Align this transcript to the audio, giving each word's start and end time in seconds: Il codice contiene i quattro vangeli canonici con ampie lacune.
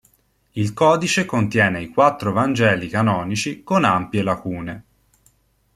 Il 0.53 0.73
codice 0.73 1.25
contiene 1.25 1.79
i 1.83 1.89
quattro 1.91 2.33
vangeli 2.33 2.87
canonici 2.87 3.61
con 3.63 3.83
ampie 3.85 4.23
lacune. 4.23 4.83